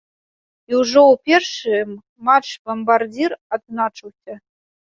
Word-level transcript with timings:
І 0.71 0.77
ўжо 0.79 1.03
ў 1.11 1.13
першым 1.27 1.93
матч 2.31 2.47
бамбардзір 2.71 3.37
адзначыўся. 3.59 4.33